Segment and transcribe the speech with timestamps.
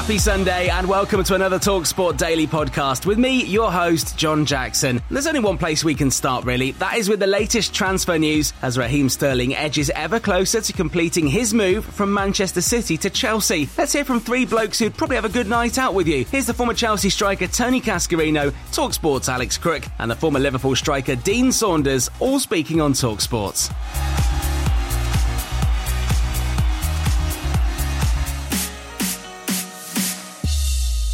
[0.00, 5.02] Happy Sunday and welcome to another TalkSport Daily podcast with me, your host, John Jackson.
[5.10, 6.70] There's only one place we can start, really.
[6.72, 11.26] That is with the latest transfer news as Raheem Sterling edges ever closer to completing
[11.26, 13.68] his move from Manchester City to Chelsea.
[13.76, 16.24] Let's hear from three blokes who'd probably have a good night out with you.
[16.24, 21.14] Here's the former Chelsea striker Tony Cascarino, TalkSport's Alex Crook, and the former Liverpool striker
[21.14, 23.70] Dean Saunders, all speaking on TalkSport.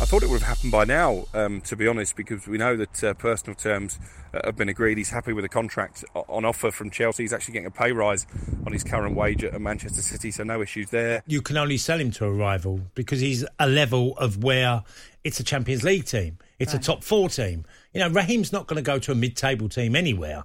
[0.06, 3.02] Thought it would have happened by now, um, to be honest, because we know that
[3.02, 3.98] uh, personal terms
[4.32, 4.98] uh, have been agreed.
[4.98, 7.24] He's happy with the contract on offer from Chelsea.
[7.24, 8.24] He's actually getting a pay rise
[8.64, 11.24] on his current wage at Manchester City, so no issues there.
[11.26, 14.84] You can only sell him to a rival because he's a level of where
[15.24, 16.80] it's a Champions League team, it's right.
[16.80, 17.64] a top four team.
[17.92, 20.44] You know, Raheem's not going to go to a mid table team anywhere.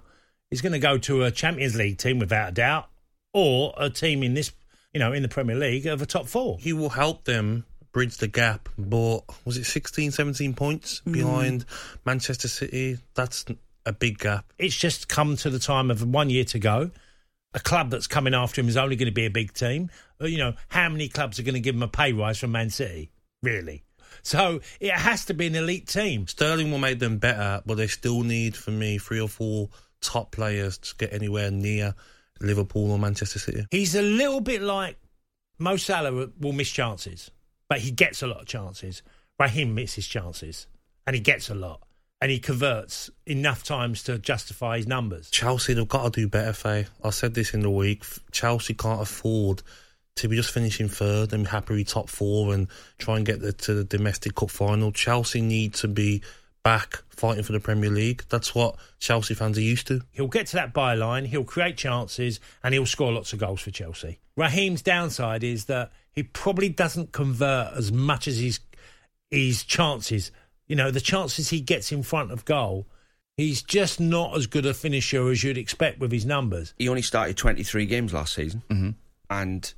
[0.50, 2.88] He's going to go to a Champions League team without a doubt,
[3.32, 4.50] or a team in this,
[4.92, 6.58] you know, in the Premier League of a top four.
[6.58, 11.12] He will help them bridge the gap, but was it 16, 17 points mm.
[11.12, 11.64] behind
[12.04, 12.98] Manchester City?
[13.14, 13.44] That's
[13.86, 14.52] a big gap.
[14.58, 16.90] It's just come to the time of one year to go.
[17.54, 19.90] A club that's coming after him is only going to be a big team.
[20.20, 22.52] Uh, you know, how many clubs are going to give him a pay rise from
[22.52, 23.10] Man City?
[23.42, 23.84] Really?
[24.22, 26.26] So it has to be an elite team.
[26.26, 29.68] Sterling will make them better, but they still need, for me, three or four
[30.00, 31.94] top players to get anywhere near
[32.40, 33.66] Liverpool or Manchester City.
[33.70, 34.96] He's a little bit like
[35.58, 37.30] Mo Salah will miss chances
[37.72, 39.00] but he gets a lot of chances.
[39.40, 40.66] Raheem misses chances,
[41.06, 41.80] and he gets a lot,
[42.20, 45.30] and he converts enough times to justify his numbers.
[45.30, 46.86] Chelsea, they've got to do better, Faye.
[47.02, 48.04] I said this in the week.
[48.30, 49.62] Chelsea can't afford
[50.16, 52.68] to be just finishing third and happily top four and
[52.98, 54.92] try and get the, to the domestic cup final.
[54.92, 56.20] Chelsea need to be
[56.62, 58.22] back fighting for the Premier League.
[58.28, 60.02] That's what Chelsea fans are used to.
[60.10, 63.70] He'll get to that byline, he'll create chances, and he'll score lots of goals for
[63.70, 64.18] Chelsea.
[64.36, 68.60] Raheem's downside is that he probably doesn't convert as much as his
[69.30, 70.30] his chances.
[70.66, 72.86] You know, the chances he gets in front of goal,
[73.36, 76.74] he's just not as good a finisher as you'd expect with his numbers.
[76.78, 78.90] He only started 23 games last season, mm-hmm.
[79.30, 79.72] and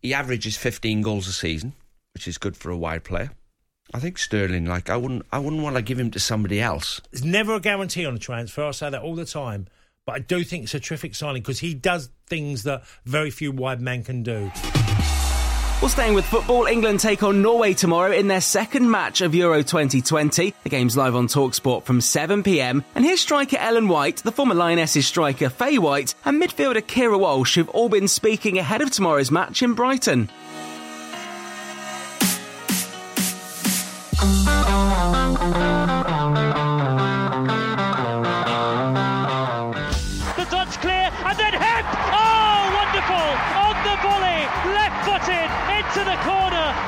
[0.00, 1.72] he averages 15 goals a season,
[2.14, 3.30] which is good for a wide player.
[3.94, 7.00] I think Sterling, like I wouldn't, I wouldn't want to give him to somebody else.
[7.10, 8.64] There's never a guarantee on a transfer.
[8.64, 9.66] I say that all the time,
[10.06, 13.52] but I do think it's a terrific signing because he does things that very few
[13.52, 14.50] wide men can do.
[15.82, 19.64] Well, staying with football, England take on Norway tomorrow in their second match of Euro
[19.64, 20.54] 2020.
[20.62, 22.84] The game's live on Talksport from 7pm.
[22.94, 27.56] And here's striker Ellen White, the former Lionesses striker Faye White, and midfielder Keira Walsh,
[27.56, 30.30] who've all been speaking ahead of tomorrow's match in Brighton.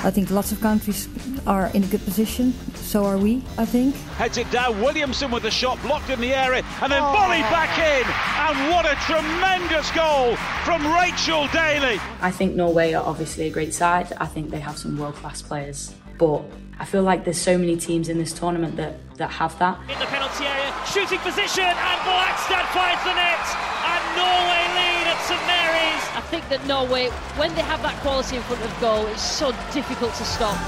[0.04, 1.08] I think lots of countries
[1.46, 2.52] are in a good position.
[2.74, 3.94] So are we, I think.
[4.18, 4.80] Heads it down.
[4.82, 7.12] Williamson with the shot blocked in the area and then oh.
[7.12, 8.04] volley back in.
[8.44, 11.98] And what a tremendous goal from Rachel Daly.
[12.20, 14.12] I think Norway are obviously a great side.
[14.18, 15.94] I think they have some world class players.
[16.18, 16.42] But
[16.78, 19.80] I feel like there's so many teams in this tournament that, that have that.
[19.90, 23.44] In the penalty area, shooting position, and Blakstad finds the net,
[23.88, 24.83] and Norway lead
[25.14, 26.04] at St Mary's.
[26.16, 29.52] I think that Norway, when they have that quality in front of goal, it's so
[29.72, 30.58] difficult to stop.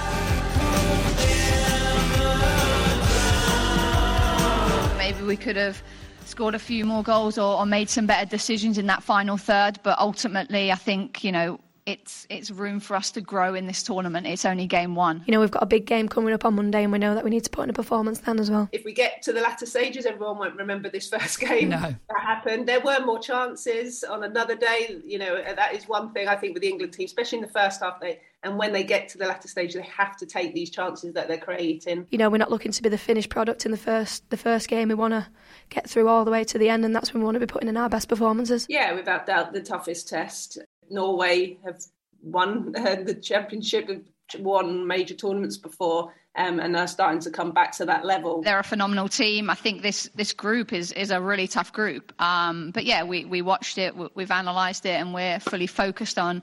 [4.99, 5.83] Maybe we could have
[6.25, 9.79] scored a few more goals or, or made some better decisions in that final third,
[9.83, 13.83] but ultimately, I think, you know, it's it's room for us to grow in this
[13.85, 14.27] tournament.
[14.27, 15.23] It's only game one.
[15.27, 17.23] You know, we've got a big game coming up on Monday, and we know that
[17.25, 18.69] we need to put in a performance then as well.
[18.73, 21.79] If we get to the latter stages, everyone won't remember this first game No.
[21.79, 22.67] that happened.
[22.67, 25.01] There were more chances on another day.
[25.05, 27.51] You know, that is one thing I think with the England team, especially in the
[27.53, 28.01] first half.
[28.01, 31.15] They and when they get to the latter stage, they have to take these chances
[31.15, 32.07] that they're creating.
[32.11, 34.69] You know, we're not looking to be the finished product in the first the first
[34.69, 34.89] game.
[34.89, 35.27] We want to
[35.71, 37.47] get through all the way to the end, and that's when we want to be
[37.47, 38.67] putting in our best performances.
[38.69, 40.59] Yeah, without doubt, the toughest test.
[40.91, 41.81] Norway have
[42.23, 47.53] won uh, the championship, have won major tournaments before, um, and are starting to come
[47.53, 48.43] back to that level.
[48.43, 49.49] They're a phenomenal team.
[49.51, 52.13] I think this this group is is a really tough group.
[52.21, 56.19] Um, but yeah, we we watched it, we- we've analysed it, and we're fully focused
[56.19, 56.43] on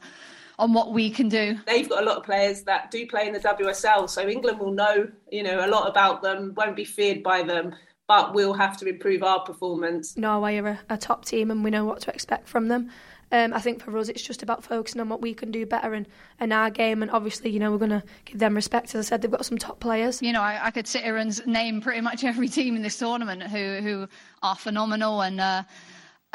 [0.60, 1.57] on what we can do.
[1.66, 4.72] They've got a lot of players that do play in the WSL, so England will
[4.72, 7.74] know, you know, a lot about them, won't be feared by them,
[8.07, 10.16] but we'll have to improve our performance.
[10.16, 12.92] Norway are a, a top team, and we know what to expect from them.
[13.33, 15.95] Um, I think for us, it's just about focusing on what we can do better
[15.95, 16.06] in,
[16.51, 18.94] our game, and obviously, you know, we're going to give them respect.
[18.94, 20.21] As I said, they've got some top players.
[20.21, 22.97] You know, I, I could sit here and name pretty much every team in this
[22.97, 24.07] tournament who who
[24.41, 25.41] are phenomenal and.
[25.41, 25.63] Uh,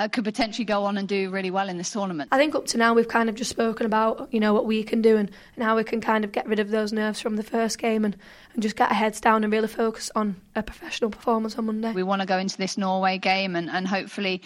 [0.00, 2.28] uh, could potentially go on and do really well in this tournament.
[2.30, 4.84] I think up to now we've kind of just spoken about you know what we
[4.84, 7.34] can do and, and how we can kind of get rid of those nerves from
[7.34, 8.16] the first game and,
[8.54, 11.92] and just get our heads down and really focus on a professional performance on Monday.
[11.92, 14.40] We want to go into this Norway game and, and hopefully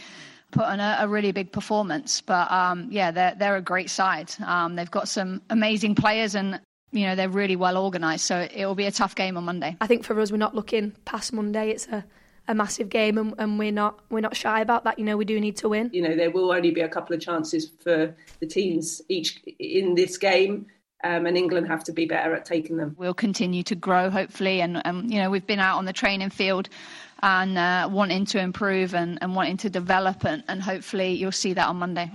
[0.52, 2.20] put on a, a really big performance.
[2.20, 4.32] But um, yeah, they're they're a great side.
[4.46, 6.60] Um, they've got some amazing players and
[6.92, 8.26] you know they're really well organised.
[8.26, 9.76] So it will be a tough game on Monday.
[9.80, 11.70] I think for us, we're not looking past Monday.
[11.70, 12.04] It's a,
[12.46, 14.98] a massive game, and, and we're not we're not shy about that.
[14.98, 15.90] You know, we do need to win.
[15.92, 19.96] You know, there will only be a couple of chances for the teams each in
[19.96, 20.66] this game.
[21.04, 22.94] Um, and England have to be better at taking them.
[22.96, 26.30] We'll continue to grow, hopefully, and um, you know we've been out on the training
[26.30, 26.68] field
[27.22, 31.52] and uh, wanting to improve and, and wanting to develop, and, and hopefully you'll see
[31.52, 32.10] that on Monday.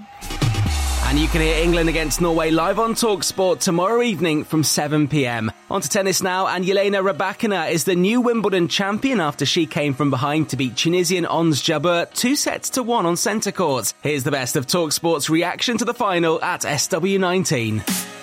[1.07, 5.50] And you can hear England against Norway live on Talksport tomorrow evening from 7 pm.
[5.71, 9.94] On to tennis now, and Yelena Rybakina is the new Wimbledon champion after she came
[9.94, 13.94] from behind to beat Tunisian Ons Jabeur two sets to one on centre court.
[14.01, 18.16] Here's the best of Talksport's reaction to the final at SW19.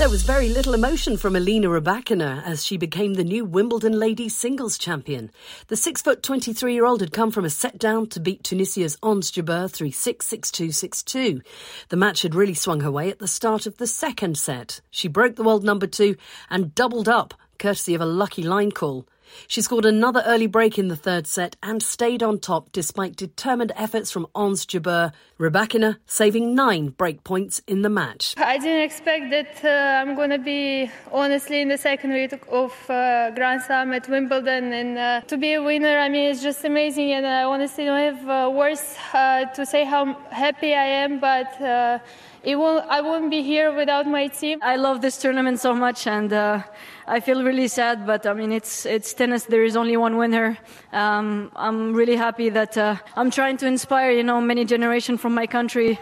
[0.00, 4.34] There was very little emotion from Alina Rybakina as she became the new Wimbledon ladies
[4.34, 5.30] singles champion.
[5.66, 8.96] The six foot 23 year old had come from a set down to beat Tunisia's
[9.02, 11.42] Ons Jabeur 3 6 6 2 6 2.
[11.90, 14.80] The match had really swung her way at the start of the second set.
[14.90, 16.16] She broke the world number two
[16.48, 19.06] and doubled up, courtesy of a lucky line call.
[19.46, 23.72] She scored another early break in the third set and stayed on top despite determined
[23.76, 25.12] efforts from Ons Jabeur.
[25.38, 28.34] Rybakina saving nine break points in the match.
[28.36, 32.72] I didn't expect that uh, I'm going to be honestly in the second week of
[32.90, 35.98] uh, Grand Slam at Wimbledon and uh, to be a winner.
[35.98, 39.84] I mean, it's just amazing, and I honestly don't have uh, words uh, to say
[39.84, 41.60] how happy I am, but.
[41.60, 41.98] Uh,
[42.42, 44.60] it won't, I won't be here without my team.
[44.62, 46.62] I love this tournament so much, and uh,
[47.10, 48.06] I feel really sad.
[48.06, 49.44] But I mean, it's it's tennis.
[49.44, 50.56] There is only one winner.
[50.92, 55.34] Um, I'm really happy that uh, I'm trying to inspire, you know, many generations from
[55.34, 55.98] my country.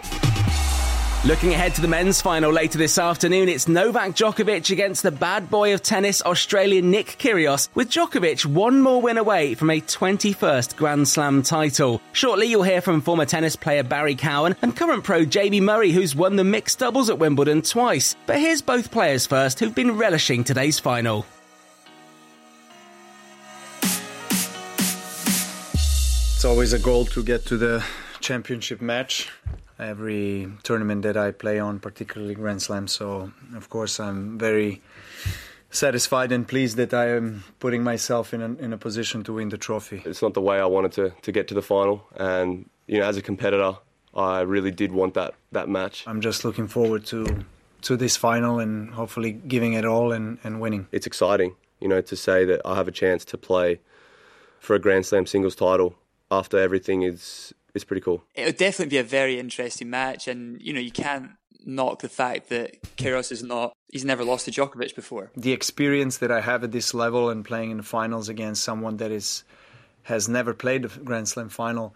[1.25, 5.51] Looking ahead to the men's final later this afternoon, it's Novak Djokovic against the bad
[5.51, 10.77] boy of tennis, Australian Nick Kyrgios, with Djokovic one more win away from a 21st
[10.77, 12.01] Grand Slam title.
[12.13, 16.15] Shortly, you'll hear from former tennis player Barry Cowan and current pro Jamie Murray, who's
[16.15, 18.15] won the mixed doubles at Wimbledon twice.
[18.27, 21.27] But here's both players first who've been relishing today's final.
[26.37, 27.85] It's always a goal to get to the
[28.21, 29.33] championship match
[29.79, 32.89] every tournament that I play on, particularly Grand Slam.
[32.89, 34.83] So, of course, I'm very
[35.71, 39.51] satisfied and pleased that I am putting myself in a, in a position to win
[39.51, 40.03] the trophy.
[40.05, 43.05] It's not the way I wanted to, to get to the final, and you know,
[43.07, 43.77] as a competitor,
[44.15, 46.05] I really did want that that match.
[46.07, 47.45] I'm just looking forward to
[47.83, 50.89] to this final and hopefully giving it all and, and winning.
[50.91, 53.81] It's exciting, you know, to say that I have a chance to play
[54.59, 55.95] for a Grand Slam singles title
[56.31, 58.25] after everything is is pretty cool.
[58.35, 61.31] It'll definitely be a very interesting match, and you know you can't
[61.65, 65.31] knock the fact that Kyrgios is not he's never lost to Djokovic before.
[65.37, 68.99] The experience that I have at this level and playing in the finals against someone
[68.99, 69.45] that is
[70.05, 71.95] has never played a Grand Slam final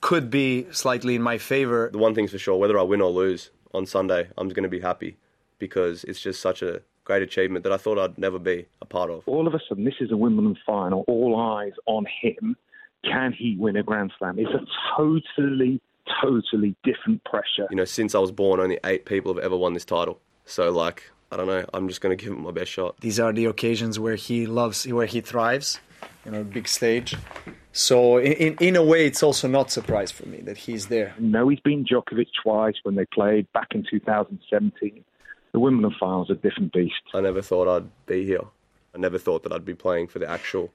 [0.00, 1.88] could be slightly in my favor.
[1.90, 4.68] The one thing's for sure, whether I win or lose on Sunday, I'm going to
[4.68, 5.16] be happy
[5.58, 9.10] because it's just such a great achievement that I thought I'd never be a part
[9.10, 9.22] of.
[9.26, 11.04] All of a sudden, this is a Wimbledon final.
[11.06, 12.56] All eyes on him.
[13.04, 14.38] Can he win a Grand Slam?
[14.38, 14.64] It's a
[14.96, 15.80] totally,
[16.22, 17.66] totally different pressure.
[17.70, 20.20] You know, since I was born, only eight people have ever won this title.
[20.46, 21.64] So, like, I don't know.
[21.72, 23.00] I'm just going to give it my best shot.
[23.00, 25.80] These are the occasions where he loves, where he thrives.
[26.24, 27.16] You know, big stage,
[27.72, 31.14] So in, in a way, it's also not a surprise for me that he's there.
[31.18, 35.04] No, he's been Djokovic twice when they played back in 2017.
[35.52, 36.94] The Wimbledon finals a different beast.
[37.12, 38.44] I never thought I'd be here.
[38.94, 40.72] I never thought that I'd be playing for the actual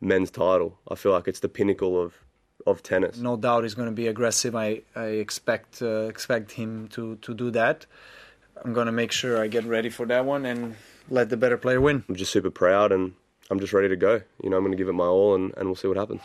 [0.00, 0.78] men's title.
[0.90, 2.14] I feel like it's the pinnacle of
[2.66, 3.18] of tennis.
[3.18, 4.54] No doubt he's going to be aggressive.
[4.54, 7.86] I, I expect uh, expect him to, to do that.
[8.64, 10.74] I'm going to make sure I get ready for that one and
[11.08, 12.04] let the better player win.
[12.08, 13.12] I'm just super proud and
[13.50, 14.20] I'm just ready to go.
[14.42, 16.22] You know, I'm going to give it my all and, and we'll see what happens.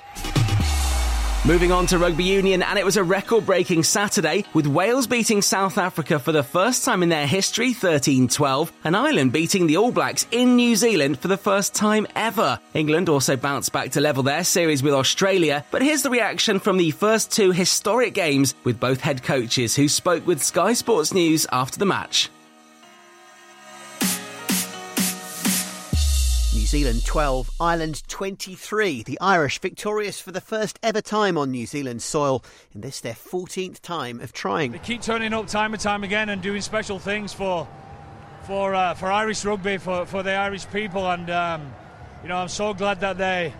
[1.45, 5.41] Moving on to rugby union, and it was a record breaking Saturday with Wales beating
[5.41, 9.75] South Africa for the first time in their history 13 12, and Ireland beating the
[9.75, 12.61] All Blacks in New Zealand for the first time ever.
[12.73, 16.77] England also bounced back to level their series with Australia, but here's the reaction from
[16.77, 21.45] the first two historic games with both head coaches who spoke with Sky Sports News
[21.51, 22.29] after the match.
[26.73, 29.03] Zealand 12, Ireland 23.
[29.03, 33.13] The Irish victorious for the first ever time on New Zealand soil in this their
[33.13, 34.71] 14th time of trying.
[34.71, 37.67] They keep turning up time and time again and doing special things for
[38.47, 41.71] for uh, for Irish rugby for, for the Irish people and um,
[42.23, 43.53] you know I'm so glad that they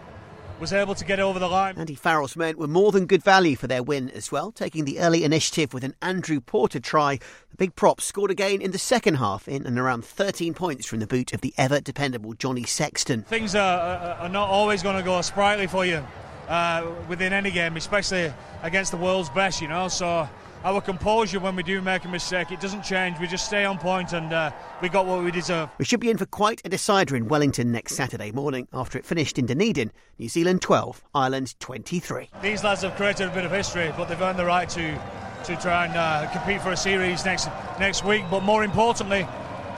[0.64, 1.78] was able to get over the line.
[1.78, 4.98] Andy Farrell's men were more than good value for their win as well, taking the
[5.02, 7.18] early initiative with an Andrew Porter try.
[7.52, 11.00] The big prop scored again in the second half, in and around 13 points from
[11.00, 13.24] the boot of the ever dependable Johnny Sexton.
[13.24, 16.02] Things are, are, are not always going to go sprightly for you
[16.48, 19.90] uh, within any game, especially against the world's best, you know.
[19.90, 20.30] So
[20.64, 23.20] our composure when we do make a mistake, it doesn't change.
[23.20, 24.52] We just stay on point and uh,
[24.82, 25.70] we got what we deserve.
[25.78, 29.06] We should be in for quite a decider in Wellington next Saturday morning after it
[29.06, 29.92] finished in Dunedin.
[30.20, 32.30] New Zealand 12, Ireland 23.
[32.42, 35.00] These lads have created a bit of history, but they've earned the right to
[35.44, 38.24] to try and uh, compete for a series next next week.
[38.32, 39.28] But more importantly,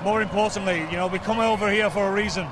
[0.04, 2.48] more importantly, you know, we come over here for a reason.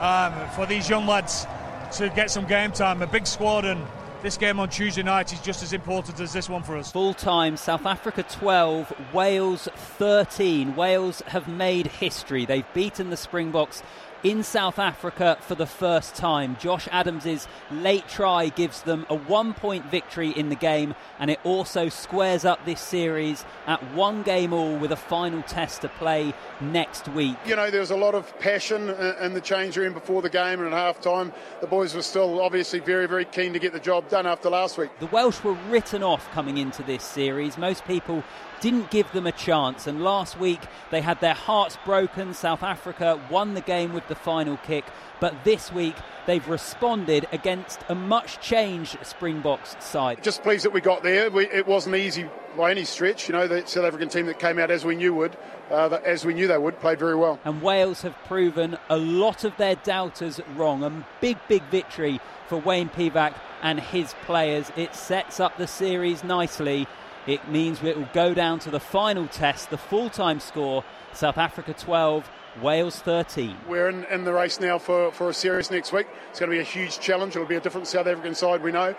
[0.00, 1.46] Um, for these young lads
[1.92, 3.80] to get some game time, a big squad and
[4.26, 6.90] this game on Tuesday night is just as important as this one for us.
[6.90, 10.74] Full time, South Africa 12, Wales 13.
[10.74, 12.44] Wales have made history.
[12.44, 13.84] They've beaten the Springboks
[14.22, 16.56] in South Africa for the first time.
[16.58, 21.38] Josh Adams's late try gives them a one point victory in the game, and it
[21.44, 26.34] also squares up this series at one game all with a final test to play
[26.60, 27.36] next week.
[27.46, 30.30] You know, there was a lot of passion uh, in the change room before the
[30.30, 33.72] game, and at half time, the boys were still obviously very, very keen to get
[33.72, 34.90] the job done after last week.
[35.00, 37.58] The Welsh were written off coming into this series.
[37.58, 38.24] Most people
[38.60, 39.86] didn't give them a chance.
[39.86, 42.32] And last week they had their hearts broken.
[42.32, 44.84] South Africa won the game with the final kick.
[45.20, 45.96] But this week
[46.26, 50.22] they've responded against a much changed Springboks side.
[50.22, 51.30] Just pleased that we got there.
[51.30, 53.28] We, it wasn't easy by any stretch.
[53.28, 55.36] You know, the South African team that came out as we knew would,
[55.70, 57.38] uh, as we knew they would, played very well.
[57.44, 60.82] And Wales have proven a lot of their doubters wrong.
[60.82, 63.34] A big, big victory for Wayne Pivac
[63.66, 64.70] and his players.
[64.76, 66.86] It sets up the series nicely.
[67.26, 71.36] It means it will go down to the final test, the full time score South
[71.36, 72.30] Africa 12,
[72.62, 73.56] Wales 13.
[73.66, 76.06] We're in, in the race now for, for a series next week.
[76.30, 77.34] It's going to be a huge challenge.
[77.34, 78.94] It'll be a different South African side, we know.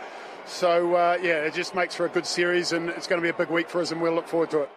[0.45, 3.29] So, uh, yeah, it just makes for a good series, and it's going to be
[3.29, 4.76] a big week for us, and we'll look forward to it.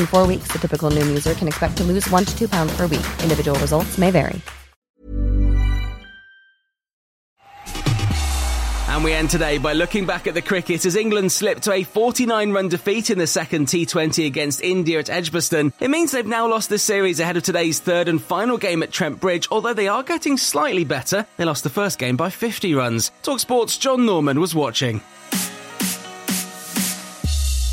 [0.00, 2.74] In four weeks, the typical Noom user can expect to lose one to two pounds
[2.76, 3.06] per week.
[3.22, 4.40] Individual results may vary.
[8.88, 11.84] And we end today by looking back at the cricket as England slipped to a
[11.84, 15.72] 49 run defeat in the second T20 against India at Edgbaston.
[15.80, 18.90] It means they've now lost the series ahead of today's third and final game at
[18.90, 21.26] Trent Bridge, although they are getting slightly better.
[21.36, 23.10] They lost the first game by 50 runs.
[23.22, 25.02] Talksport's John Norman was watching.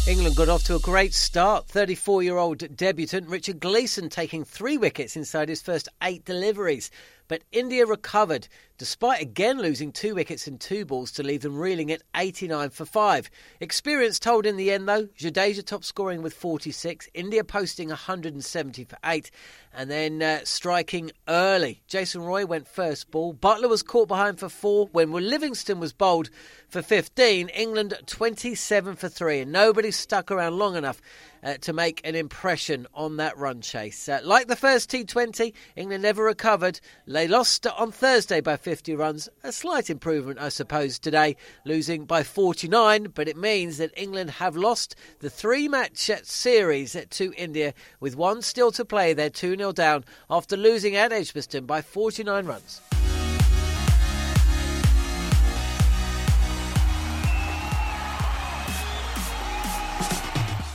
[0.08, 1.68] England got off to a great start.
[1.68, 6.90] 34 year old debutant Richard Gleeson taking three wickets inside his first eight deliveries.
[7.28, 11.92] But India recovered, despite again losing two wickets and two balls to leave them reeling
[11.92, 13.30] at 89 for 5.
[13.60, 15.08] Experience told in the end, though.
[15.18, 19.30] Jadeja top scoring with 46, India posting 170 for 8,
[19.74, 21.82] and then uh, striking early.
[21.88, 23.34] Jason Roy went first ball.
[23.34, 26.30] Buttler was caught behind for 4 when Will Livingstone was bowled
[26.70, 27.50] for 15.
[27.50, 31.02] England 27 for 3, and nobody stuck around long enough
[31.48, 34.10] uh, to make an impression on that run chase.
[34.10, 36.82] Uh, like the first T20, England never recovered.
[37.08, 39.30] They lost on Thursday by 50 runs.
[39.44, 44.58] A slight improvement, I suppose, today, losing by 49, but it means that England have
[44.58, 49.14] lost the three match series to India with one still to play.
[49.14, 52.82] They're 2 0 down after losing at Edgbaston by 49 runs.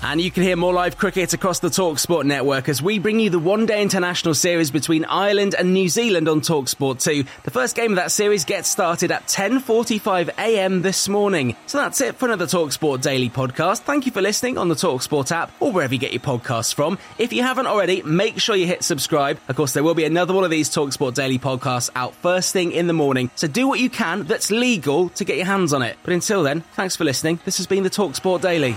[0.04, 3.30] And you can hear more live cricket across the Talksport network as we bring you
[3.30, 7.24] the one-day international series between Ireland and New Zealand on Talksport 2.
[7.44, 10.82] The first game of that series gets started at 10:45 a.m.
[10.82, 11.54] this morning.
[11.66, 13.82] So that's it for another Talksport daily podcast.
[13.82, 16.98] Thank you for listening on the Talksport app or wherever you get your podcasts from.
[17.16, 19.38] If you haven't already, make sure you hit subscribe.
[19.46, 22.72] Of course, there will be another one of these Talksport daily podcasts out first thing
[22.72, 23.30] in the morning.
[23.36, 25.96] So do what you can that's legal to get your hands on it.
[26.02, 27.38] But until then, thanks for listening.
[27.44, 28.76] This has been the Talksport Daily.